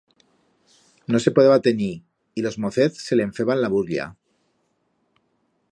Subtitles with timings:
[1.15, 2.01] No se podeba tenir,
[2.33, 4.09] y los mocez se le'n feban la burlla.